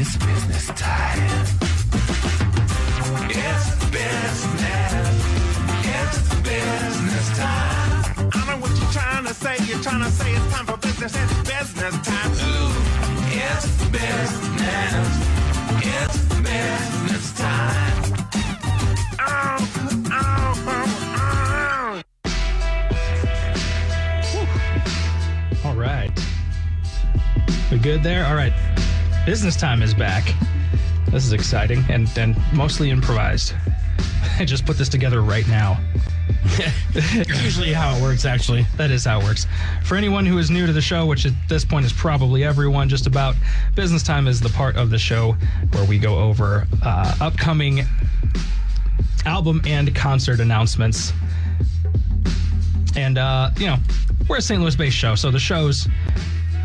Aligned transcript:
It's 0.00 0.16
business 0.16 0.66
time. 0.76 1.18
It's 3.28 3.74
business. 3.90 4.46
It's 5.82 6.34
business 6.36 7.28
time. 7.36 8.30
I 8.32 8.46
know 8.46 8.58
what 8.60 8.70
you're 8.78 8.92
trying 8.92 9.24
to 9.26 9.34
say. 9.34 9.56
You're 9.66 9.82
trying 9.82 10.04
to 10.04 10.10
say 10.12 10.34
it's 10.34 10.52
time 10.52 10.66
for 10.66 10.76
business. 10.76 11.16
It's 11.16 11.34
business 11.50 11.98
time. 12.06 12.30
Ooh, 12.30 12.70
it's 13.26 13.66
business. 13.88 15.08
It's 15.82 16.18
business 16.46 17.32
time. 17.36 18.04
Oh, 19.18 19.58
oh, 20.12 20.54
oh. 20.68 22.02
oh. 25.64 25.68
All 25.68 25.74
right. 25.74 26.12
We 27.72 27.78
good 27.78 28.04
there? 28.04 28.24
All 28.26 28.36
right. 28.36 28.52
Business 29.28 29.56
time 29.56 29.82
is 29.82 29.92
back. 29.92 30.32
This 31.10 31.26
is 31.26 31.34
exciting 31.34 31.84
and, 31.90 32.08
and 32.16 32.34
mostly 32.54 32.88
improvised. 32.88 33.52
I 34.38 34.46
just 34.46 34.64
put 34.64 34.78
this 34.78 34.88
together 34.88 35.20
right 35.20 35.46
now. 35.48 35.78
Usually 37.42 37.74
how 37.74 37.94
it 37.94 38.00
works, 38.00 38.24
actually. 38.24 38.64
That 38.78 38.90
is 38.90 39.04
how 39.04 39.20
it 39.20 39.24
works. 39.24 39.46
For 39.84 39.96
anyone 39.96 40.24
who 40.24 40.38
is 40.38 40.50
new 40.50 40.66
to 40.66 40.72
the 40.72 40.80
show, 40.80 41.04
which 41.04 41.26
at 41.26 41.34
this 41.46 41.62
point 41.62 41.84
is 41.84 41.92
probably 41.92 42.42
everyone, 42.42 42.88
just 42.88 43.06
about, 43.06 43.34
business 43.74 44.02
time 44.02 44.28
is 44.28 44.40
the 44.40 44.48
part 44.48 44.76
of 44.76 44.88
the 44.88 44.98
show 44.98 45.36
where 45.72 45.84
we 45.84 45.98
go 45.98 46.18
over 46.18 46.66
uh, 46.82 47.14
upcoming 47.20 47.82
album 49.26 49.60
and 49.66 49.94
concert 49.94 50.40
announcements. 50.40 51.12
And, 52.96 53.18
uh, 53.18 53.50
you 53.58 53.66
know, 53.66 53.76
we're 54.26 54.38
a 54.38 54.40
St. 54.40 54.58
Louis 54.58 54.74
based 54.74 54.96
show, 54.96 55.16
so 55.16 55.30
the 55.30 55.38
shows 55.38 55.86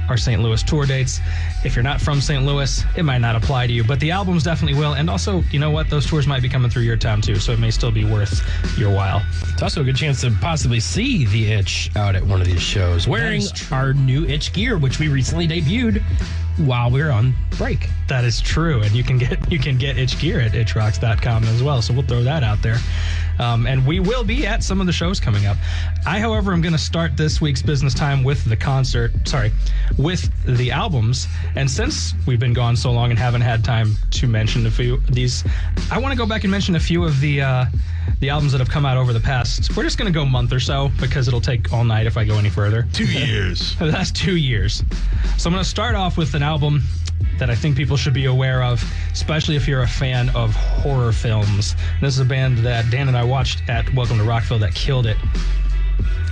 are 0.10 0.18
St. 0.18 0.42
Louis 0.42 0.62
tour 0.64 0.86
dates. 0.86 1.20
If 1.64 1.76
you're 1.76 1.84
not 1.84 2.02
from 2.02 2.22
St. 2.22 2.44
Louis, 2.44 2.84
it 2.98 3.04
might 3.04 3.20
not 3.20 3.36
apply 3.36 3.68
to 3.68 3.74
you, 3.74 3.84
but 3.84 4.00
the 4.00 4.12
albums 4.12 4.44
definitely 4.44 4.78
will. 4.78 4.94
And 4.94 5.10
also, 5.10 5.42
you 5.52 5.60
know 5.60 5.72
what? 5.72 5.90
Those 5.90 6.06
tours 6.06 6.28
might 6.28 6.42
be 6.42 6.50
coming 6.50 6.70
through 6.70 6.84
your 6.84 6.98
town 6.98 7.22
too, 7.22 7.36
so 7.36 7.52
it 7.52 7.60
may 7.60 7.72
still 7.72 7.92
be 7.92 8.04
worth 8.04 8.42
your 8.78 8.94
while. 8.94 9.22
It's 9.50 9.62
also 9.62 9.82
a 9.82 9.84
good 9.84 9.96
chance 9.96 10.22
to 10.22 10.32
possibly 10.42 10.80
see 10.80 11.26
the 11.26 11.52
itch 11.52 11.90
out 11.96 12.16
at 12.16 12.24
one 12.24 12.42
of 12.42 12.48
these 12.48 12.62
shows 12.62 13.08
wearing 13.08 13.44
our 13.72 13.94
new 13.94 14.26
itch 14.26 14.54
gear, 14.54 14.78
which 14.78 15.00
we 15.00 15.08
recently 15.08 15.48
debuted 15.48 16.04
while 16.58 16.92
we're 16.92 17.10
on 17.10 17.34
break. 17.58 17.90
That 18.08 18.24
is 18.24 18.42
true, 18.42 18.82
and 18.82 18.92
you 18.92 19.04
can 19.04 19.18
get 19.18 19.52
you 19.52 19.60
can 19.60 19.78
get 19.78 19.98
itch 19.98 20.20
gear 20.20 20.40
at 20.40 20.52
itchrocks.com 20.52 21.44
as 21.46 21.64
well. 21.64 21.82
So 21.82 21.94
we'll 21.94 22.04
throw 22.04 22.24
that 22.24 22.44
out 22.44 22.62
there, 22.62 22.78
um, 23.40 23.68
and 23.68 23.86
we 23.86 24.00
will 24.00 24.24
be 24.24 24.46
at 24.46 24.64
some 24.64 24.80
of 24.80 24.88
the 24.88 24.94
shows 24.94 25.20
coming 25.20 25.46
up. 25.46 25.58
I, 26.06 26.20
however, 26.20 26.54
am 26.54 26.62
going 26.62 26.74
to 26.74 26.80
start 26.80 27.18
this 27.18 27.42
week's 27.42 27.62
business 27.62 27.94
time 27.94 28.24
with 28.24 28.44
the 28.46 28.56
concert. 28.56 29.12
Sorry, 29.26 29.52
with 29.98 30.30
the 30.46 30.72
albums. 30.72 31.28
And 31.56 31.70
since 31.70 32.14
we've 32.26 32.40
been 32.40 32.54
gone 32.54 32.76
so 32.76 32.92
long 32.92 33.10
and 33.10 33.20
haven't 33.20 33.42
had 33.42 33.64
time 33.64 33.96
to 34.12 34.28
mention 34.28 34.66
a 34.66 34.72
few 34.72 34.96
of 34.96 35.08
these, 35.14 35.44
I 35.92 36.00
want 36.00 36.12
to 36.12 36.18
go 36.18 36.26
back 36.26 36.44
and 36.44 36.52
mention 36.52 36.76
a 36.76 36.80
few 36.80 37.04
of 37.04 37.20
the 37.20 37.42
uh, 37.42 37.66
the 38.20 38.30
albums 38.30 38.52
that 38.52 38.60
have 38.60 38.70
come 38.70 38.86
out 38.86 38.98
over 38.98 39.14
the 39.14 39.20
past. 39.20 39.76
We're 39.76 39.84
just 39.84 39.98
going 39.98 40.12
to 40.12 40.18
go 40.18 40.26
month 40.26 40.54
or 40.54 40.60
so 40.60 40.92
because 41.00 41.28
it'll 41.28 41.42
take 41.42 41.72
all 41.74 41.84
night 41.84 42.06
if 42.06 42.18
I 42.18 42.26
go 42.26 42.38
any 42.38 42.50
further. 42.50 42.88
Two 42.94 43.06
years. 43.06 43.80
last 43.82 44.16
two 44.16 44.38
years. 44.38 44.84
So 45.38 45.50
I'm 45.50 45.54
going 45.54 45.64
to 45.64 45.70
start 45.70 45.96
off 45.96 46.18
with 46.18 46.34
an 46.34 46.44
album 46.44 46.84
that 47.40 47.50
I 47.50 47.56
think 47.56 47.76
people 47.76 47.98
should 47.98 48.14
be 48.14 48.26
aware 48.26 48.64
of, 48.64 48.84
especially 49.12 49.56
if 49.56 49.68
you're 49.68 49.82
a 49.82 49.88
fan 49.88 50.30
of 50.30 50.56
horror 50.56 51.12
films. 51.12 51.76
This 52.02 52.14
is 52.14 52.20
a 52.20 52.26
band 52.26 52.60
that 52.60 52.90
Dan 52.90 53.08
and 53.08 53.18
I 53.18 53.24
watched 53.24 53.68
at 53.70 53.92
Welcome 53.94 54.18
to 54.18 54.24
Rockville 54.24 54.60
that 54.60 54.76
killed 54.76 55.06
it. 55.06 55.18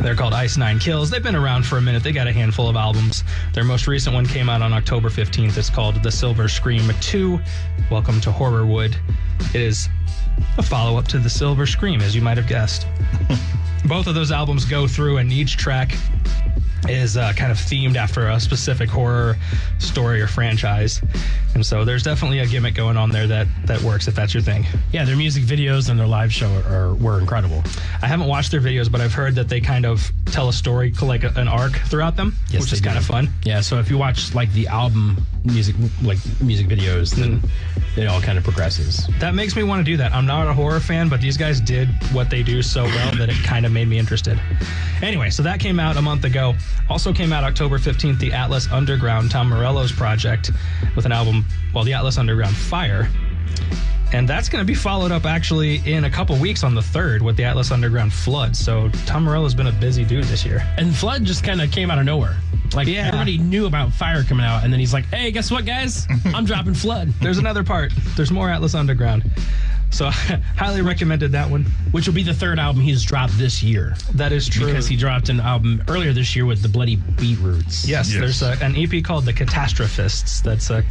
They're 0.01 0.15
called 0.15 0.33
Ice 0.33 0.57
Nine 0.57 0.79
Kills. 0.79 1.11
They've 1.11 1.21
been 1.21 1.35
around 1.35 1.65
for 1.65 1.77
a 1.77 1.81
minute. 1.81 2.01
They 2.01 2.11
got 2.11 2.27
a 2.27 2.31
handful 2.31 2.67
of 2.67 2.75
albums. 2.75 3.23
Their 3.53 3.63
most 3.63 3.85
recent 3.87 4.15
one 4.15 4.25
came 4.25 4.49
out 4.49 4.61
on 4.63 4.73
October 4.73 5.09
15th. 5.09 5.55
It's 5.57 5.69
called 5.69 6.01
The 6.01 6.11
Silver 6.11 6.47
Scream 6.47 6.89
2. 7.01 7.39
Welcome 7.91 8.19
to 8.21 8.31
Horrorwood. 8.31 8.95
It 9.53 9.61
is 9.61 9.89
a 10.57 10.63
follow 10.63 10.97
up 10.97 11.07
to 11.09 11.19
The 11.19 11.29
Silver 11.29 11.67
Scream, 11.67 12.01
as 12.01 12.15
you 12.15 12.21
might 12.21 12.37
have 12.37 12.47
guessed. 12.47 12.87
Both 13.85 14.07
of 14.07 14.15
those 14.15 14.31
albums 14.31 14.65
go 14.65 14.87
through, 14.87 15.17
and 15.17 15.31
each 15.31 15.57
track 15.57 15.95
is 16.87 17.17
uh, 17.17 17.33
kind 17.35 17.51
of 17.51 17.57
themed 17.57 17.95
after 17.95 18.27
a 18.27 18.39
specific 18.39 18.89
horror 18.89 19.37
story 19.79 20.21
or 20.21 20.27
franchise. 20.27 21.01
And 21.53 21.65
so 21.65 21.83
there's 21.83 22.03
definitely 22.03 22.39
a 22.39 22.45
gimmick 22.45 22.75
going 22.75 22.97
on 22.97 23.09
there 23.09 23.27
that, 23.27 23.47
that 23.65 23.81
works 23.81 24.07
if 24.07 24.15
that's 24.15 24.33
your 24.33 24.41
thing. 24.41 24.65
Yeah, 24.91 25.05
their 25.05 25.17
music 25.17 25.43
videos 25.43 25.89
and 25.89 25.99
their 25.99 26.07
live 26.07 26.31
show 26.31 26.49
are, 26.67 26.93
were 26.95 27.19
incredible. 27.19 27.63
I 28.01 28.07
haven't 28.07 28.27
watched 28.27 28.51
their 28.51 28.61
videos, 28.61 28.91
but 28.91 29.01
I've 29.01 29.13
heard 29.13 29.35
that 29.35 29.49
they 29.49 29.59
kind 29.59 29.85
of 29.85 30.09
tell 30.27 30.49
a 30.49 30.53
story, 30.53 30.93
like 31.01 31.23
a, 31.23 31.33
an 31.35 31.47
arc 31.47 31.73
throughout 31.73 32.15
them, 32.15 32.35
Yes, 32.49 32.61
which 32.61 32.73
is 32.73 32.81
kind 32.81 32.97
of 32.97 33.05
fun. 33.05 33.29
Yeah, 33.43 33.61
so 33.61 33.79
if 33.79 33.89
you 33.89 33.97
watch 33.97 34.33
like 34.33 34.51
the 34.53 34.67
album 34.67 35.25
music 35.43 35.75
like 36.03 36.19
music 36.41 36.67
videos, 36.67 37.11
then 37.15 37.41
it 37.97 38.07
all 38.07 38.21
kind 38.21 38.37
of 38.37 38.43
progresses. 38.43 39.07
That 39.19 39.35
makes 39.35 39.55
me 39.55 39.63
want 39.63 39.85
to 39.85 39.91
do 39.91 39.97
that. 39.97 40.13
I'm 40.13 40.25
not 40.25 40.47
a 40.47 40.53
horror 40.53 40.79
fan, 40.79 41.09
but 41.09 41.19
these 41.19 41.35
guys 41.35 41.59
did 41.59 41.89
what 42.13 42.29
they 42.29 42.43
do 42.43 42.61
so 42.61 42.83
well 42.83 43.15
that 43.15 43.29
it 43.29 43.35
kind 43.43 43.65
of 43.65 43.71
made 43.71 43.87
me 43.87 43.99
interested. 43.99 44.39
Anyway, 45.01 45.29
so 45.29 45.43
that 45.43 45.59
came 45.59 45.79
out 45.79 45.97
a 45.97 46.01
month 46.01 46.23
ago. 46.23 46.55
Also 46.89 47.13
came 47.13 47.31
out 47.31 47.43
October 47.43 47.77
15th, 47.77 48.19
the 48.19 48.33
Atlas 48.33 48.69
Underground, 48.71 49.31
Tom 49.31 49.49
Morello's 49.49 49.91
project, 49.91 50.51
with 50.95 51.05
an 51.05 51.11
album, 51.11 51.45
well, 51.73 51.83
the 51.83 51.93
Atlas 51.93 52.17
Underground 52.17 52.55
Fire. 52.55 53.09
And 54.13 54.27
that's 54.27 54.49
going 54.49 54.61
to 54.61 54.65
be 54.67 54.75
followed 54.75 55.13
up 55.13 55.25
actually 55.25 55.75
in 55.89 56.03
a 56.03 56.09
couple 56.09 56.35
weeks 56.37 56.65
on 56.65 56.75
the 56.75 56.81
3rd 56.81 57.21
with 57.21 57.37
the 57.37 57.45
Atlas 57.45 57.71
Underground 57.71 58.11
Flood. 58.11 58.57
So 58.57 58.89
Tom 59.05 59.23
Morello's 59.23 59.53
been 59.55 59.67
a 59.67 59.71
busy 59.71 60.03
dude 60.03 60.25
this 60.25 60.43
year. 60.45 60.61
And 60.77 60.93
Flood 60.93 61.23
just 61.23 61.45
kind 61.45 61.61
of 61.61 61.71
came 61.71 61.89
out 61.89 61.97
of 61.97 62.03
nowhere. 62.03 62.35
Like 62.73 62.87
Yeah. 62.89 63.07
everybody 63.07 63.37
knew 63.37 63.67
about 63.67 63.93
Fire 63.93 64.23
coming 64.23 64.45
out, 64.45 64.63
and 64.65 64.71
then 64.71 64.79
he's 64.81 64.93
like, 64.93 65.05
"Hey, 65.05 65.31
guess 65.31 65.49
what, 65.51 65.65
guys? 65.65 66.07
I'm 66.33 66.45
dropping 66.45 66.73
Flood." 66.73 67.13
There's 67.21 67.37
another 67.37 67.63
part. 67.63 67.91
There's 68.15 68.31
more 68.31 68.49
Atlas 68.49 68.75
Underground. 68.75 69.23
So 69.91 70.09
highly 70.55 70.81
recommended 70.81 71.31
that 71.33 71.49
one. 71.49 71.65
which 71.91 72.07
will 72.07 72.13
be 72.13 72.23
the 72.23 72.33
third 72.33 72.59
album 72.59 72.81
he's 72.81 73.03
dropped 73.03 73.37
this 73.37 73.61
year. 73.61 73.95
That 74.15 74.31
is 74.31 74.47
true. 74.47 74.65
Because 74.67 74.87
he 74.87 74.95
dropped 74.95 75.29
an 75.29 75.39
album 75.39 75.83
earlier 75.87 76.13
this 76.13 76.35
year 76.35 76.45
with 76.45 76.61
the 76.61 76.69
Bloody 76.69 76.95
Beetroots. 76.95 77.87
Yes, 77.87 78.11
Yes. 78.13 78.19
there's 78.19 78.41
a, 78.41 78.63
an 78.63 78.75
EP 78.75 79.03
called 79.03 79.25
The 79.25 79.33
Catastrophists. 79.33 80.41
That's 80.41 80.69
a, 80.69 80.83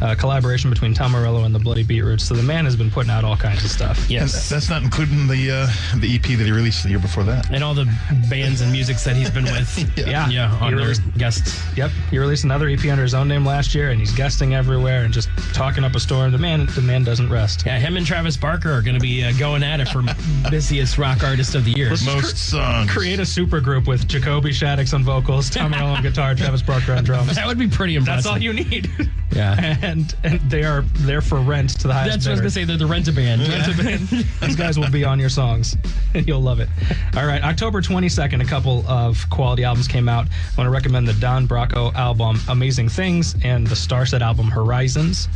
a 0.00 0.16
collaboration 0.16 0.70
between 0.70 0.94
Tom 0.94 1.12
Morello 1.12 1.44
and 1.44 1.54
the 1.54 1.58
Bloody 1.58 1.82
Beetroots. 1.82 2.24
So 2.24 2.34
the 2.34 2.42
man 2.42 2.64
has 2.64 2.76
been 2.76 2.90
putting 2.90 3.10
out 3.10 3.24
all 3.24 3.36
kinds 3.36 3.64
of 3.64 3.70
stuff. 3.70 3.98
And 4.02 4.10
Yes. 4.10 4.48
that's 4.48 4.70
not 4.70 4.82
including 4.82 5.26
the 5.26 5.50
uh, 5.50 5.98
the 6.00 6.14
EP 6.14 6.22
that 6.22 6.44
he 6.44 6.50
released 6.52 6.82
the 6.84 6.90
year 6.90 6.98
before 6.98 7.24
that. 7.24 7.50
And 7.50 7.62
all 7.64 7.74
the 7.74 7.86
bands 8.30 8.60
and 8.60 8.70
musics 8.72 9.04
that 9.04 9.16
he's 9.16 9.30
been 9.30 9.44
with. 9.44 9.64
Yeah. 10.04 10.28
Yeah, 10.28 10.52
on 10.60 10.70
He 10.72 10.76
their 10.76 10.78
released- 10.88 11.18
guests. 11.18 11.60
Yep, 11.76 11.90
he 12.10 12.18
released 12.18 12.44
another 12.44 12.68
EP 12.68 12.84
under 12.86 13.02
his 13.02 13.14
own 13.14 13.28
name 13.28 13.44
last 13.44 13.74
year, 13.74 13.90
and 13.90 13.98
he's 14.00 14.12
guesting 14.12 14.54
everywhere 14.54 15.04
and 15.04 15.12
just 15.14 15.28
talking 15.52 15.84
up 15.84 15.94
a 15.94 16.00
storm. 16.00 16.30
The 16.32 16.38
man, 16.38 16.66
the 16.74 16.82
man 16.82 17.04
doesn't 17.04 17.30
rest. 17.30 17.64
Yeah, 17.66 17.78
him 17.78 17.96
and 17.96 18.04
Travis 18.06 18.36
Barker 18.44 18.70
are 18.70 18.82
going 18.82 18.94
to 18.94 19.00
be 19.00 19.24
uh, 19.24 19.32
going 19.38 19.62
at 19.62 19.80
it 19.80 19.88
for 19.88 20.02
busiest 20.50 20.98
rock 20.98 21.24
artist 21.24 21.54
of 21.54 21.64
the 21.64 21.70
year. 21.70 21.88
Most 21.88 22.36
songs. 22.36 22.90
Create 22.90 23.18
a 23.18 23.24
super 23.24 23.58
group 23.58 23.86
with 23.86 24.06
Jacoby 24.06 24.50
Shaddix 24.50 24.92
on 24.92 25.02
vocals, 25.02 25.48
Tom 25.48 25.70
Morello 25.70 25.92
on 25.92 26.02
guitar, 26.02 26.34
Travis 26.34 26.60
Barker 26.60 26.92
on 26.92 27.04
drums. 27.04 27.36
That 27.36 27.46
would 27.46 27.58
be 27.58 27.68
pretty 27.68 27.96
impressive. 27.96 28.24
That's 28.24 28.34
all 28.34 28.38
you 28.38 28.52
need. 28.52 28.90
Yeah. 29.34 29.76
and 29.82 30.14
and 30.22 30.38
they 30.48 30.62
are 30.62 30.82
there 30.98 31.20
for 31.20 31.40
rent 31.40 31.70
to 31.80 31.88
the 31.88 31.92
highest 31.92 32.12
That's 32.12 32.26
what 32.26 32.30
I 32.30 32.32
was 32.34 32.40
going 32.40 32.50
to 32.50 32.54
say. 32.54 32.64
They're 32.64 32.76
the 32.76 32.86
rent 32.86 33.08
a 33.08 33.12
band. 33.12 33.40
These 34.42 34.54
guys 34.54 34.78
will 34.78 34.90
be 34.90 35.04
on 35.04 35.18
your 35.18 35.28
songs, 35.28 35.76
and 36.14 36.24
you'll 36.28 36.42
love 36.42 36.60
it. 36.60 36.68
All 37.16 37.26
right, 37.26 37.42
October 37.42 37.82
22nd, 37.82 38.40
a 38.40 38.44
couple 38.44 38.86
of 38.86 39.28
quality 39.30 39.64
albums 39.64 39.88
came 39.88 40.08
out. 40.08 40.26
I 40.26 40.56
want 40.56 40.68
to 40.68 40.70
recommend 40.70 41.08
the 41.08 41.14
Don 41.14 41.48
Broco 41.48 41.92
album 41.94 42.38
Amazing 42.48 42.90
Things 42.90 43.34
and 43.42 43.66
the 43.66 43.74
Starset 43.74 44.20
album 44.20 44.46
Horizons, 44.46 45.26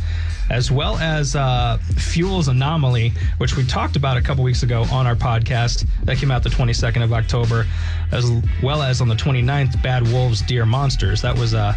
as 0.49 0.71
well 0.71 0.97
as 0.97 1.35
uh, 1.35 1.77
Fuel's 1.97 2.47
Anomaly, 2.47 3.13
which 3.37 3.55
we 3.55 3.63
talked 3.65 3.95
about 3.95 4.17
a 4.17 4.21
couple 4.21 4.43
weeks 4.43 4.63
ago 4.63 4.85
on 4.91 5.05
our 5.05 5.15
podcast. 5.15 5.85
That 6.03 6.17
came 6.17 6.31
out 6.31 6.43
the 6.43 6.49
22nd 6.49 7.03
of 7.03 7.13
October, 7.13 7.65
as 8.11 8.29
well 8.63 8.81
as 8.81 9.01
on 9.01 9.07
the 9.07 9.15
29th, 9.15 9.81
Bad 9.83 10.03
Wolves, 10.11 10.41
Dear 10.41 10.65
Monsters. 10.65 11.21
That 11.21 11.37
was 11.37 11.53
uh, 11.53 11.73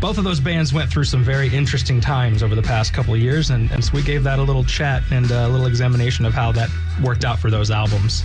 both 0.00 0.18
of 0.18 0.24
those 0.24 0.40
bands 0.40 0.72
went 0.72 0.90
through 0.90 1.04
some 1.04 1.24
very 1.24 1.48
interesting 1.48 2.00
times 2.00 2.42
over 2.42 2.54
the 2.54 2.62
past 2.62 2.92
couple 2.92 3.14
of 3.14 3.20
years, 3.20 3.50
and, 3.50 3.70
and 3.70 3.84
so 3.84 3.92
we 3.94 4.02
gave 4.02 4.22
that 4.24 4.38
a 4.38 4.42
little 4.42 4.64
chat 4.64 5.02
and 5.10 5.30
a 5.30 5.48
little 5.48 5.66
examination 5.66 6.24
of 6.24 6.34
how 6.34 6.52
that 6.52 6.68
worked 7.02 7.24
out 7.24 7.38
for 7.38 7.50
those 7.50 7.70
albums. 7.70 8.22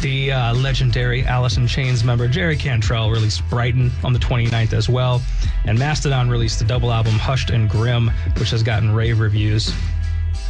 The 0.00 0.32
uh, 0.32 0.54
legendary 0.54 1.24
Alice 1.24 1.56
in 1.56 1.66
Chains 1.66 2.04
member 2.04 2.28
Jerry 2.28 2.56
Cantrell 2.56 3.10
released 3.10 3.42
Brighten 3.50 3.90
on 4.04 4.12
the 4.12 4.18
29th 4.18 4.72
as 4.72 4.88
well, 4.88 5.20
and 5.64 5.78
Mastodon 5.78 6.30
released 6.30 6.60
the 6.60 6.64
double 6.64 6.92
album 6.92 7.14
Hushed 7.14 7.50
and 7.50 7.68
Grim, 7.68 8.10
which 8.38 8.50
has 8.50 8.62
gotten 8.62 8.94
rave 8.94 9.18
reviews. 9.18 9.74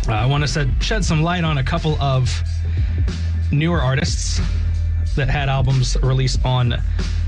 Uh, 0.06 0.12
I 0.12 0.26
want 0.26 0.46
to 0.46 0.70
shed 0.80 1.04
some 1.04 1.22
light 1.22 1.44
on 1.44 1.58
a 1.58 1.64
couple 1.64 2.00
of 2.00 2.30
newer 3.50 3.80
artists 3.80 4.40
that 5.16 5.28
had 5.28 5.48
albums 5.48 5.96
released 6.02 6.44
on 6.44 6.70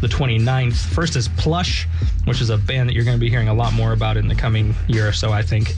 the 0.00 0.08
29th. 0.08 0.75
First 0.75 1.17
is 1.17 1.29
Plush, 1.29 1.87
which 2.25 2.40
is 2.40 2.50
a 2.50 2.58
band 2.58 2.88
that 2.88 2.94
you're 2.94 3.05
going 3.05 3.17
to 3.17 3.20
be 3.20 3.31
hearing 3.31 3.49
a 3.49 3.55
lot 3.55 3.73
more 3.73 3.93
about 3.93 4.17
in 4.17 4.29
the 4.29 4.34
coming 4.34 4.75
year 4.88 5.08
or 5.08 5.12
so, 5.12 5.32
I 5.32 5.43
think. 5.43 5.75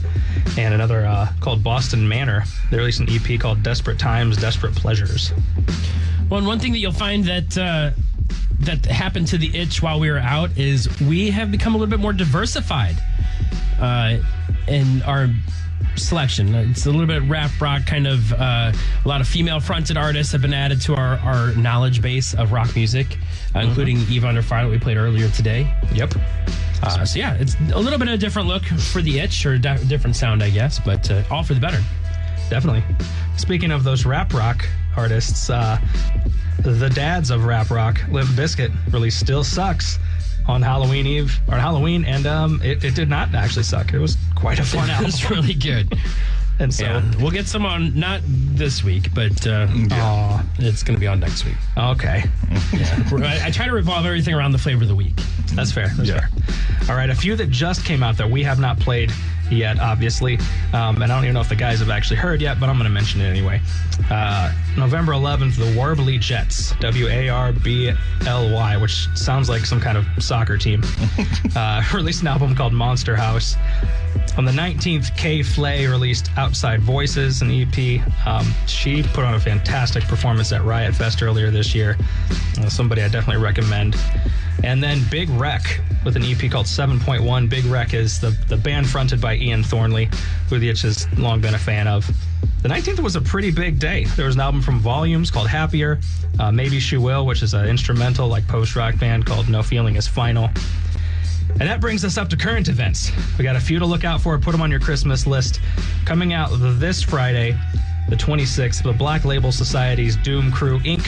And 0.57 0.73
another 0.73 1.05
uh, 1.05 1.27
called 1.39 1.63
Boston 1.63 2.07
Manor. 2.07 2.43
They 2.71 2.77
released 2.77 2.99
an 2.99 3.07
EP 3.09 3.39
called 3.39 3.63
Desperate 3.63 3.99
Times, 3.99 4.37
Desperate 4.37 4.75
Pleasures. 4.75 5.31
Well, 6.29 6.39
and 6.39 6.47
one 6.47 6.59
thing 6.59 6.71
that 6.71 6.79
you'll 6.79 6.91
find 6.91 7.23
that 7.25 7.57
uh, 7.57 7.91
that 8.61 8.85
happened 8.85 9.27
to 9.27 9.37
the 9.37 9.55
itch 9.55 9.81
while 9.81 9.99
we 9.99 10.09
were 10.09 10.17
out 10.17 10.57
is 10.57 10.89
we 11.01 11.29
have 11.29 11.51
become 11.51 11.75
a 11.75 11.77
little 11.77 11.91
bit 11.91 11.99
more 11.99 12.13
diversified. 12.13 12.95
Uh, 13.79 14.17
in 14.67 15.01
our 15.03 15.27
selection. 15.95 16.53
It's 16.55 16.85
a 16.85 16.91
little 16.91 17.05
bit 17.05 17.23
rap 17.23 17.51
rock, 17.61 17.85
kind 17.85 18.07
of 18.07 18.33
uh, 18.33 18.71
a 19.03 19.07
lot 19.07 19.21
of 19.21 19.27
female 19.27 19.59
fronted 19.59 19.97
artists 19.97 20.31
have 20.31 20.41
been 20.41 20.53
added 20.53 20.81
to 20.81 20.95
our, 20.95 21.17
our 21.19 21.53
knowledge 21.55 22.01
base 22.01 22.33
of 22.33 22.51
rock 22.51 22.75
music, 22.75 23.17
uh, 23.55 23.59
including 23.59 23.97
Eva 24.09 24.27
Under 24.27 24.41
Fire 24.41 24.65
that 24.65 24.71
we 24.71 24.79
played 24.79 24.97
earlier 24.97 25.29
today. 25.29 25.73
Yep. 25.93 26.15
Uh, 26.83 27.05
so, 27.05 27.17
yeah, 27.17 27.35
it's 27.35 27.55
a 27.73 27.79
little 27.79 27.97
bit 27.97 28.07
of 28.07 28.15
a 28.15 28.17
different 28.17 28.47
look 28.47 28.63
for 28.65 29.01
the 29.01 29.19
itch 29.19 29.45
or 29.45 29.57
di- 29.57 29.83
different 29.85 30.15
sound, 30.15 30.43
I 30.43 30.49
guess, 30.49 30.79
but 30.79 31.09
uh, 31.09 31.23
all 31.31 31.43
for 31.43 31.53
the 31.53 31.59
better. 31.59 31.81
Definitely. 32.49 32.83
Speaking 33.37 33.71
of 33.71 33.83
those 33.83 34.05
rap 34.05 34.33
rock 34.33 34.67
artists, 34.95 35.49
uh, 35.49 35.79
the 36.59 36.89
dads 36.89 37.31
of 37.31 37.45
rap 37.45 37.69
rock, 37.69 38.01
Limp 38.09 38.29
Bizkit, 38.29 38.71
released 38.93 39.19
"Still 39.19 39.43
Sucks" 39.43 39.99
on 40.47 40.61
Halloween 40.61 41.07
Eve 41.07 41.39
or 41.47 41.57
Halloween, 41.57 42.05
and 42.05 42.25
um, 42.25 42.61
it, 42.63 42.83
it 42.83 42.95
did 42.95 43.09
not 43.09 43.33
actually 43.33 43.63
suck. 43.63 43.93
It 43.93 43.99
was 43.99 44.17
quite 44.35 44.59
a 44.59 44.63
fun 44.63 44.89
album. 44.91 45.07
It's 45.07 45.29
really 45.29 45.53
good. 45.53 45.93
And 46.59 46.73
so, 46.73 46.85
Yeah, 46.85 47.11
we'll 47.19 47.31
get 47.31 47.47
some 47.47 47.65
on 47.65 47.97
not 47.99 48.21
this 48.25 48.83
week, 48.83 49.13
but 49.13 49.45
uh, 49.47 49.67
Aw, 49.91 50.43
it's 50.59 50.83
going 50.83 50.95
to 50.95 50.99
be 50.99 51.07
on 51.07 51.19
next 51.19 51.45
week. 51.45 51.55
okay, 51.77 52.23
I, 52.51 53.41
I 53.45 53.51
try 53.51 53.65
to 53.65 53.73
revolve 53.73 54.05
everything 54.05 54.33
around 54.33 54.51
the 54.51 54.57
flavor 54.57 54.83
of 54.83 54.89
the 54.89 54.95
week. 54.95 55.15
that's 55.53 55.71
fair. 55.71 55.87
That's 55.89 56.09
Yeah. 56.09 56.19
fair. 56.27 56.89
All 56.89 56.95
right, 56.95 57.09
a 57.09 57.15
few 57.15 57.35
that 57.35 57.49
just 57.49 57.85
came 57.85 58.03
out 58.03 58.17
that 58.17 58.29
we 58.29 58.43
have 58.43 58.59
not 58.59 58.79
played 58.79 59.11
yet, 59.51 59.79
obviously, 59.79 60.37
um, 60.73 61.01
and 61.01 61.03
I 61.03 61.07
don't 61.15 61.23
even 61.23 61.33
know 61.35 61.41
if 61.41 61.49
the 61.49 61.55
guys 61.55 61.79
have 61.79 61.89
actually 61.89 62.17
heard 62.17 62.41
yet, 62.41 62.59
but 62.59 62.67
I'm 62.69 62.75
going 62.77 62.85
to 62.85 62.93
mention 62.93 63.21
it 63.21 63.25
anyway. 63.25 63.61
Uh, 64.09 64.51
November 64.77 65.13
11th, 65.13 65.55
the 65.57 65.65
Warbly 65.79 66.19
Jets, 66.19 66.73
W 66.79 67.07
A 67.07 67.29
R 67.29 67.53
B 67.53 67.91
L 68.25 68.51
Y, 68.51 68.77
which 68.77 69.07
sounds 69.15 69.49
like 69.49 69.65
some 69.65 69.79
kind 69.79 69.97
of 69.97 70.05
soccer 70.19 70.57
team, 70.57 70.83
uh, 71.55 71.83
released 71.93 72.21
an 72.21 72.27
album 72.27 72.55
called 72.55 72.73
Monster 72.73 73.15
House. 73.15 73.55
On 74.37 74.43
the 74.43 74.51
19th, 74.51 75.15
K.Flay 75.15 75.87
released 75.87 76.29
Outside 76.35 76.81
Voices, 76.81 77.41
an 77.41 77.49
EP. 77.51 78.01
Um, 78.27 78.45
she 78.67 79.01
put 79.01 79.23
on 79.23 79.33
a 79.33 79.39
fantastic 79.39 80.03
performance 80.03 80.51
at 80.51 80.61
Riot 80.65 80.93
Fest 80.93 81.23
earlier 81.23 81.49
this 81.49 81.73
year. 81.73 81.95
Uh, 82.59 82.67
somebody 82.67 83.01
I 83.01 83.07
definitely 83.07 83.41
recommend. 83.41 83.95
And 84.61 84.83
then 84.83 84.99
Big 85.09 85.29
Wreck 85.29 85.79
with 86.03 86.17
an 86.17 86.23
EP 86.23 86.51
called 86.51 86.65
7.1. 86.65 87.49
Big 87.49 87.63
Wreck 87.65 87.93
is 87.93 88.19
the, 88.19 88.37
the 88.49 88.57
band 88.57 88.89
fronted 88.89 89.21
by 89.21 89.35
Ian 89.35 89.63
Thornley, 89.63 90.09
who 90.49 90.59
the 90.59 90.67
Itch 90.67 90.81
has 90.81 91.07
long 91.17 91.39
been 91.39 91.55
a 91.55 91.59
fan 91.59 91.87
of. 91.87 92.05
The 92.61 92.67
19th 92.67 92.99
was 92.99 93.15
a 93.15 93.21
pretty 93.21 93.51
big 93.51 93.79
day. 93.79 94.03
There 94.17 94.25
was 94.25 94.35
an 94.35 94.41
album 94.41 94.61
from 94.61 94.79
Volumes 94.79 95.31
called 95.31 95.47
Happier, 95.47 95.99
uh, 96.39 96.49
Maybeshewill, 96.49 97.25
which 97.25 97.41
is 97.41 97.53
an 97.53 97.67
instrumental 97.67 98.27
like 98.27 98.45
post 98.49 98.75
rock 98.75 98.97
band 98.99 99.25
called 99.25 99.47
No 99.47 99.63
Feeling 99.63 99.95
is 99.95 100.07
Final. 100.07 100.49
And 101.51 101.69
that 101.69 101.79
brings 101.79 102.03
us 102.03 102.17
up 102.17 102.29
to 102.29 102.37
current 102.37 102.67
events. 102.67 103.11
We 103.37 103.43
got 103.43 103.55
a 103.55 103.59
few 103.59 103.79
to 103.79 103.85
look 103.85 104.03
out 104.03 104.21
for. 104.21 104.37
Put 104.37 104.51
them 104.51 104.61
on 104.61 104.69
your 104.69 104.79
Christmas 104.79 105.25
list. 105.25 105.61
Coming 106.05 106.33
out 106.33 106.49
this 106.79 107.01
Friday, 107.01 107.57
the 108.09 108.15
26th, 108.15 108.83
the 108.83 108.93
Black 108.93 109.23
Label 109.23 109.51
Society's 109.51 110.15
Doom 110.17 110.51
Crew 110.51 110.79
Inc. 110.79 111.07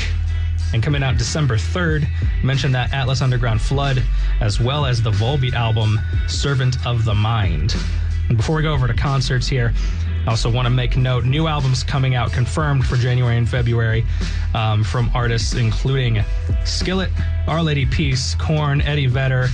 And 0.74 0.82
coming 0.82 1.04
out 1.04 1.18
December 1.18 1.56
3rd, 1.56 2.08
mention 2.44 2.72
that 2.74 2.94
Atlas 2.94 3.22
Underground 3.22 3.62
Flood, 3.62 4.04
as 4.42 4.60
well 4.60 4.86
as 4.86 5.02
the 5.02 5.12
Volbeat 5.12 5.54
album 5.54 6.00
Servant 6.28 6.86
of 6.86 7.06
the 7.06 7.14
Mind. 7.14 7.76
And 8.28 8.38
before 8.38 8.56
we 8.56 8.64
go 8.64 8.74
over 8.74 8.88
to 8.88 8.94
concerts 8.94 9.48
here, 9.48 9.74
I 10.26 10.30
also 10.30 10.52
want 10.52 10.66
to 10.66 10.70
make 10.70 10.98
note 10.98 11.24
new 11.24 11.48
albums 11.48 11.84
coming 11.84 12.16
out 12.16 12.34
confirmed 12.34 12.86
for 12.86 12.98
January 12.98 13.38
and 13.38 13.48
February 13.48 14.06
um, 14.54 14.84
from 14.84 15.10
artists 15.14 15.54
including 15.54 16.22
Skillet, 16.66 17.10
Our 17.48 17.64
Lady 17.64 17.86
Peace, 17.86 18.36
Korn, 18.36 18.82
Eddie 18.82 19.08
Vedder, 19.08 19.48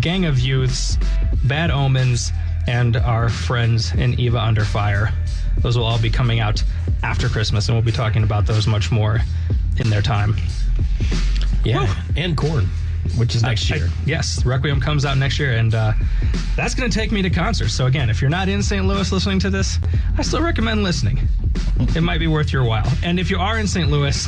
Gang 0.00 0.24
of 0.24 0.38
Youths, 0.38 0.98
Bad 1.44 1.70
Omens, 1.70 2.32
and 2.66 2.96
our 2.96 3.28
friends 3.28 3.92
in 3.94 4.18
Eva 4.18 4.40
Under 4.40 4.64
Fire. 4.64 5.12
Those 5.58 5.76
will 5.76 5.84
all 5.84 6.00
be 6.00 6.10
coming 6.10 6.40
out 6.40 6.62
after 7.02 7.28
Christmas, 7.28 7.68
and 7.68 7.76
we'll 7.76 7.84
be 7.84 7.92
talking 7.92 8.22
about 8.22 8.46
those 8.46 8.66
much 8.66 8.90
more 8.90 9.20
in 9.78 9.90
their 9.90 10.02
time. 10.02 10.36
Yeah, 11.64 11.94
and 12.16 12.36
Korn, 12.36 12.68
which 13.16 13.34
is 13.34 13.42
next 13.42 13.70
I- 13.70 13.76
year. 13.76 13.88
yes, 14.06 14.44
Requiem 14.44 14.80
comes 14.80 15.04
out 15.04 15.18
next 15.18 15.38
year, 15.38 15.52
and 15.52 15.74
uh, 15.74 15.92
that's 16.56 16.74
going 16.74 16.90
to 16.90 16.96
take 16.98 17.12
me 17.12 17.22
to 17.22 17.30
concerts. 17.30 17.74
So 17.74 17.86
again, 17.86 18.08
if 18.10 18.20
you're 18.20 18.30
not 18.30 18.48
in 18.48 18.62
St. 18.62 18.84
Louis 18.86 19.10
listening 19.12 19.38
to 19.40 19.50
this, 19.50 19.78
I 20.18 20.22
still 20.22 20.42
recommend 20.42 20.82
listening. 20.82 21.20
It 21.94 22.00
might 22.02 22.18
be 22.18 22.26
worth 22.28 22.52
your 22.52 22.64
while. 22.64 22.90
And 23.02 23.20
if 23.20 23.30
you 23.30 23.38
are 23.38 23.58
in 23.58 23.66
St. 23.66 23.90
Louis, 23.90 24.26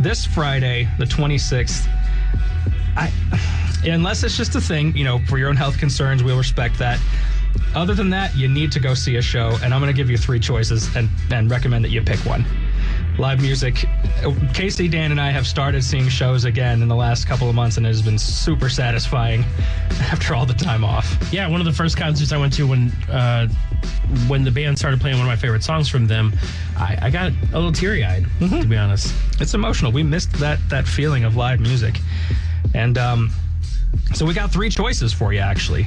this 0.00 0.26
Friday, 0.26 0.88
the 0.98 1.04
26th, 1.04 1.86
I, 2.96 3.10
unless 3.86 4.22
it's 4.22 4.36
just 4.36 4.54
a 4.54 4.60
thing, 4.60 4.96
you 4.96 5.04
know, 5.04 5.18
for 5.26 5.38
your 5.38 5.48
own 5.48 5.56
health 5.56 5.78
concerns, 5.78 6.22
we'll 6.22 6.38
respect 6.38 6.78
that. 6.78 6.98
Other 7.74 7.94
than 7.94 8.10
that, 8.10 8.36
you 8.36 8.48
need 8.48 8.72
to 8.72 8.80
go 8.80 8.94
see 8.94 9.16
a 9.16 9.22
show, 9.22 9.56
and 9.62 9.74
I'm 9.74 9.80
going 9.80 9.92
to 9.92 9.96
give 9.96 10.10
you 10.10 10.16
three 10.16 10.40
choices 10.40 10.94
and, 10.96 11.08
and 11.30 11.50
recommend 11.50 11.84
that 11.84 11.90
you 11.90 12.02
pick 12.02 12.18
one. 12.20 12.44
Live 13.18 13.40
music. 13.40 13.86
Casey, 14.54 14.88
Dan, 14.88 15.12
and 15.12 15.20
I 15.20 15.30
have 15.30 15.46
started 15.46 15.84
seeing 15.84 16.08
shows 16.08 16.44
again 16.44 16.82
in 16.82 16.88
the 16.88 16.96
last 16.96 17.26
couple 17.28 17.48
of 17.48 17.54
months, 17.54 17.76
and 17.76 17.86
it 17.86 17.90
has 17.90 18.02
been 18.02 18.18
super 18.18 18.68
satisfying 18.68 19.42
after 20.00 20.34
all 20.34 20.46
the 20.46 20.54
time 20.54 20.84
off. 20.84 21.16
Yeah, 21.32 21.48
one 21.48 21.60
of 21.60 21.64
the 21.64 21.72
first 21.72 21.96
concerts 21.96 22.32
I 22.32 22.38
went 22.38 22.52
to 22.54 22.66
when 22.66 22.90
uh, 23.08 23.48
when 24.26 24.42
the 24.44 24.50
band 24.50 24.78
started 24.78 25.00
playing 25.00 25.16
one 25.18 25.26
of 25.26 25.30
my 25.30 25.36
favorite 25.36 25.62
songs 25.62 25.88
from 25.88 26.06
them, 26.06 26.32
I, 26.76 26.98
I 27.02 27.10
got 27.10 27.30
a 27.30 27.54
little 27.54 27.72
teary 27.72 28.04
eyed, 28.04 28.26
to 28.40 28.66
be 28.66 28.76
honest. 28.76 29.14
It's 29.40 29.54
emotional. 29.54 29.92
We 29.92 30.02
missed 30.02 30.32
that 30.34 30.58
that 30.70 30.86
feeling 30.86 31.24
of 31.24 31.36
live 31.36 31.60
music, 31.60 32.00
and 32.74 32.98
um, 32.98 33.30
so 34.12 34.26
we 34.26 34.34
got 34.34 34.52
three 34.52 34.68
choices 34.68 35.12
for 35.12 35.32
you. 35.32 35.40
Actually, 35.40 35.86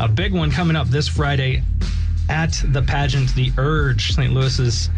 a 0.00 0.08
big 0.08 0.32
one 0.32 0.50
coming 0.50 0.76
up 0.76 0.88
this 0.88 1.08
Friday 1.08 1.62
at 2.28 2.62
the 2.68 2.82
pageant, 2.82 3.34
the 3.34 3.52
Urge, 3.58 4.12
St. 4.12 4.32
Louis's 4.32 4.90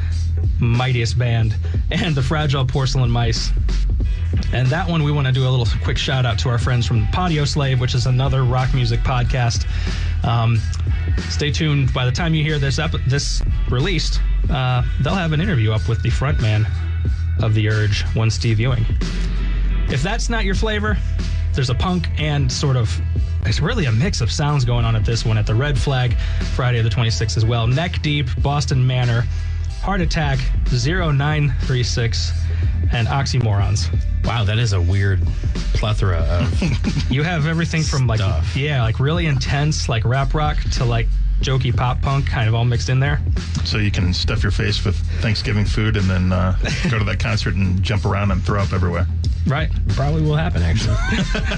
mightiest 0.59 1.19
band, 1.19 1.57
and 1.91 2.15
the 2.15 2.23
Fragile 2.23 2.65
Porcelain 2.65 3.11
Mice. 3.11 3.51
And 4.53 4.67
that 4.69 4.89
one, 4.89 5.03
we 5.03 5.13
want 5.13 5.27
to 5.27 5.33
do 5.33 5.47
a 5.47 5.51
little 5.51 5.67
quick 5.83 5.99
shout 5.99 6.25
out 6.27 6.39
to 6.41 6.49
our 6.49 6.59
friends 6.59 6.87
from 6.87 7.07
Podioslave, 7.09 7.81
which 7.81 7.95
is 7.95 8.07
another 8.07 8.45
rock 8.45 8.73
music 8.75 9.01
podcast. 9.01 9.67
Um, 10.25 10.59
stay 11.29 11.51
tuned. 11.51 11.93
By 11.93 12.05
the 12.05 12.13
time 12.13 12.35
you 12.35 12.43
hear 12.43 12.59
this 12.59 12.79
ep- 12.79 12.93
this 13.07 13.43
released, 13.71 14.21
uh, 14.51 14.83
they'll 15.03 15.15
have 15.15 15.33
an 15.33 15.41
interview 15.41 15.73
up 15.73 15.89
with 15.89 16.03
the 16.03 16.11
frontman 16.11 16.67
of 17.43 17.55
the 17.55 17.69
Urge, 17.69 18.03
one 18.15 18.31
Steve 18.31 18.61
Ewing. 18.61 18.85
If 19.91 20.03
that's 20.03 20.29
not 20.29 20.45
your 20.45 20.55
flavor, 20.55 20.97
there's 21.53 21.71
a 21.71 21.75
punk 21.75 22.09
and 22.19 22.51
sort 22.51 22.77
of 22.77 22.99
it's 23.45 23.61
really 23.61 23.87
a 23.87 23.93
mix 23.93 24.21
of 24.21 24.31
sounds 24.31 24.65
going 24.65 24.85
on 24.85 24.95
at 24.95 25.05
this 25.05 25.25
one 25.25 25.39
at 25.39 25.47
the 25.47 25.55
Red 25.55 25.79
Flag 25.79 26.17
Friday 26.55 26.79
of 26.79 26.85
the 26.85 26.91
26th 26.91 27.37
as 27.37 27.45
well. 27.45 27.67
Neck 27.67 28.01
Deep, 28.03 28.29
Boston 28.43 28.87
Manor, 28.87 29.25
Heart 29.83 30.03
Attack, 30.03 30.39
0936, 30.71 32.33
and 32.93 33.09
Oxymorons. 33.09 33.89
Wow, 34.25 34.45
that 34.45 34.59
is 34.59 34.75
a 34.75 34.81
weird 34.81 35.23
plethora 35.75 36.19
of. 36.19 36.63
You 37.11 37.23
have 37.25 37.47
everything 37.47 37.83
from 37.83 38.07
like 38.07 38.21
Stuff. 38.21 38.57
yeah, 38.57 38.83
like 38.83 39.01
really 39.01 39.27
intense 39.27 39.89
like 39.89 40.05
rap 40.05 40.33
rock 40.35 40.59
to 40.75 40.85
like 40.85 41.09
jokey 41.41 41.75
pop 41.75 42.01
punk 42.03 42.27
kind 42.27 42.49
of 42.49 42.55
all 42.55 42.65
mixed 42.65 42.89
in 42.89 43.01
there. 43.01 43.21
So 43.65 43.79
you 43.79 43.91
can 43.91 44.13
stuff 44.13 44.43
your 44.43 44.53
face 44.53 44.85
with 44.85 44.97
Thanksgiving 45.21 45.65
food 45.65 45.97
and 45.97 46.09
then 46.09 46.33
uh, 46.33 46.57
go 46.91 46.99
to 46.99 47.05
that 47.05 47.19
concert 47.19 47.55
and 47.55 47.83
jump 47.83 48.05
around 48.05 48.31
and 48.31 48.43
throw 48.43 48.61
up 48.61 48.73
everywhere. 48.73 49.07
Right. 49.47 49.71
probably 49.89 50.23
will 50.23 50.37
happen, 50.37 50.63
actually. 50.63 50.97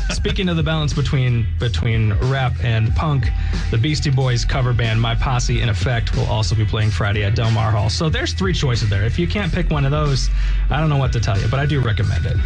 Speaking 0.14 0.48
of 0.48 0.56
the 0.56 0.62
balance 0.62 0.92
between 0.92 1.46
between 1.58 2.12
rap 2.30 2.52
and 2.62 2.94
punk, 2.94 3.26
the 3.70 3.78
Beastie 3.78 4.10
Boys 4.10 4.44
cover 4.44 4.72
band 4.72 5.00
My 5.00 5.14
Posse 5.14 5.60
in 5.60 5.68
Effect 5.68 6.16
will 6.16 6.26
also 6.26 6.54
be 6.54 6.64
playing 6.64 6.90
Friday 6.90 7.24
at 7.24 7.34
Delmar 7.34 7.70
Hall. 7.70 7.90
So 7.90 8.08
there's 8.08 8.32
three 8.32 8.54
choices 8.54 8.88
there. 8.88 9.04
If 9.04 9.18
you 9.18 9.26
can't 9.26 9.52
pick 9.52 9.70
one 9.70 9.84
of 9.84 9.90
those, 9.90 10.30
I 10.70 10.80
don't 10.80 10.88
know 10.88 10.96
what 10.96 11.12
to 11.12 11.20
tell 11.20 11.38
you, 11.38 11.48
but 11.48 11.58
I 11.58 11.66
do 11.66 11.80
recommend 11.80 12.24
it. 12.24 12.36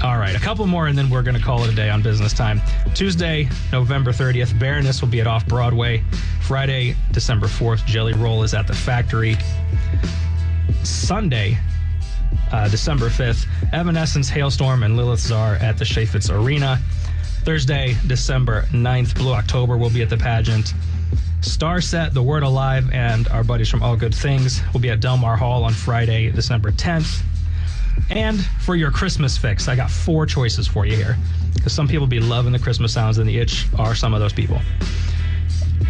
All 0.00 0.18
right, 0.18 0.34
a 0.34 0.40
couple 0.40 0.66
more, 0.66 0.88
and 0.88 0.98
then 0.98 1.10
we're 1.10 1.22
going 1.22 1.36
to 1.36 1.42
call 1.42 1.62
it 1.64 1.72
a 1.72 1.74
day 1.74 1.88
on 1.88 2.02
business 2.02 2.32
time. 2.32 2.60
Tuesday, 2.94 3.48
November 3.70 4.10
30th, 4.10 4.58
Baroness 4.58 5.00
will 5.00 5.08
be 5.08 5.20
at 5.20 5.26
Off 5.28 5.46
Broadway. 5.46 6.02
Friday, 6.40 6.96
December 7.12 7.46
4th, 7.46 7.84
Jelly 7.86 8.12
Roll 8.12 8.42
is 8.42 8.52
at 8.52 8.66
the 8.66 8.74
Factory. 8.74 9.36
Sunday, 10.82 11.56
uh, 12.50 12.68
December 12.68 13.10
5th, 13.10 13.46
Evanescence, 13.72 14.28
Halestorm, 14.28 14.84
and 14.84 14.96
Lilith 14.96 15.20
Czar 15.20 15.54
at 15.56 15.78
the 15.78 15.84
Chaifetz 15.84 16.30
Arena. 16.30 16.80
Thursday, 17.44 17.96
December 18.06 18.62
9th, 18.72 19.14
Blue 19.14 19.32
October 19.32 19.76
will 19.76 19.90
be 19.90 20.02
at 20.02 20.08
the 20.08 20.16
pageant. 20.16 20.74
Starset, 21.40 22.12
The 22.12 22.22
Word 22.22 22.42
Alive, 22.42 22.90
and 22.92 23.28
our 23.28 23.44
buddies 23.44 23.68
from 23.68 23.82
All 23.82 23.96
Good 23.96 24.14
Things 24.14 24.62
will 24.72 24.80
be 24.80 24.90
at 24.90 25.00
Delmar 25.00 25.36
Hall 25.36 25.64
on 25.64 25.72
Friday, 25.72 26.30
December 26.30 26.72
10th. 26.72 27.22
And 28.10 28.44
for 28.60 28.76
your 28.76 28.90
Christmas 28.90 29.36
fix, 29.36 29.68
I 29.68 29.76
got 29.76 29.90
four 29.90 30.26
choices 30.26 30.66
for 30.66 30.86
you 30.86 30.96
here. 30.96 31.16
Because 31.54 31.72
some 31.72 31.88
people 31.88 32.06
be 32.06 32.20
loving 32.20 32.52
the 32.52 32.58
Christmas 32.58 32.92
sounds, 32.92 33.18
and 33.18 33.28
the 33.28 33.38
itch 33.38 33.66
are 33.78 33.94
some 33.94 34.14
of 34.14 34.20
those 34.20 34.32
people. 34.32 34.60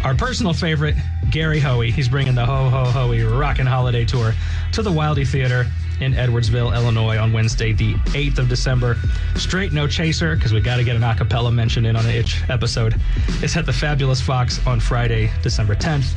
Our 0.03 0.13
personal 0.13 0.53
favorite, 0.53 0.95
Gary 1.31 1.59
Hoey. 1.59 1.89
He's 1.89 2.09
bringing 2.09 2.35
the 2.35 2.45
Ho 2.45 2.69
Ho 2.69 2.85
Hoey 2.85 3.21
Rockin' 3.23 3.65
Holiday 3.65 4.05
Tour 4.05 4.33
to 4.73 4.81
the 4.81 4.89
Wildey 4.89 5.27
Theater 5.27 5.65
in 6.01 6.13
Edwardsville, 6.13 6.75
Illinois 6.75 7.17
on 7.17 7.31
Wednesday, 7.31 7.71
the 7.71 7.93
8th 7.93 8.39
of 8.39 8.49
December. 8.49 8.97
Straight 9.35 9.71
No 9.71 9.87
Chaser, 9.87 10.35
because 10.35 10.51
we 10.51 10.59
got 10.59 10.77
to 10.77 10.83
get 10.83 10.95
an 10.95 11.01
acapella 11.01 11.53
mention 11.53 11.85
in 11.85 11.95
on 11.95 12.05
an 12.05 12.11
itch 12.11 12.41
episode. 12.49 12.99
It's 13.41 13.55
at 13.55 13.65
the 13.65 13.73
Fabulous 13.73 14.21
Fox 14.21 14.65
on 14.67 14.79
Friday, 14.79 15.31
December 15.41 15.75
10th. 15.75 16.13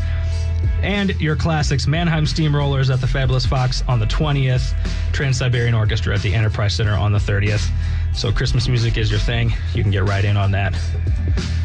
And 0.82 1.18
your 1.20 1.36
classics 1.36 1.86
Mannheim 1.86 2.24
Steamrollers 2.24 2.92
at 2.92 3.00
the 3.00 3.06
Fabulous 3.06 3.46
Fox 3.46 3.82
on 3.88 3.98
the 3.98 4.06
20th, 4.06 4.74
Trans 5.12 5.38
Siberian 5.38 5.74
Orchestra 5.74 6.14
at 6.14 6.22
the 6.22 6.34
Enterprise 6.34 6.74
Center 6.74 6.94
on 6.94 7.12
the 7.12 7.18
30th. 7.18 7.68
So 8.14 8.32
Christmas 8.32 8.68
music 8.68 8.96
is 8.96 9.10
your 9.10 9.20
thing. 9.20 9.52
You 9.74 9.82
can 9.82 9.90
get 9.90 10.04
right 10.04 10.24
in 10.24 10.36
on 10.36 10.50
that. 10.52 10.74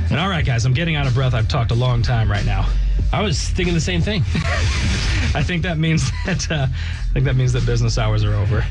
And 0.10 0.20
all 0.20 0.30
right, 0.30 0.46
guys, 0.46 0.66
I'm 0.66 0.74
getting 0.74 0.96
out 0.96 1.08
of 1.08 1.14
breath. 1.14 1.34
I've 1.34 1.48
talked 1.48 1.72
a 1.72 1.76
long 1.76 2.02
time 2.02 2.30
right 2.30 2.46
now. 2.46 2.68
I 3.14 3.22
was 3.22 3.42
thinking 3.42 3.74
the 3.74 3.82
same 3.82 4.02
thing. 4.02 4.24
I 5.34 5.44
think 5.44 5.64
that 5.64 5.78
means 5.78 6.10
that 6.26 6.52
uh, 6.52 6.68
I 6.70 7.14
think 7.14 7.26
that 7.26 7.36
means 7.36 7.54
that 7.54 7.66
business 7.66 7.98
hours 7.98 8.24
are 8.24 8.34
over. 8.34 8.66